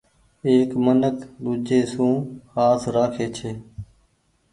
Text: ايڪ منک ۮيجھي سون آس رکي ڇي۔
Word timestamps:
ايڪ 0.47 0.69
منک 0.85 1.17
ۮيجھي 1.43 1.79
سون 1.91 2.13
آس 2.65 2.81
رکي 2.95 3.27
ڇي۔ 3.35 3.51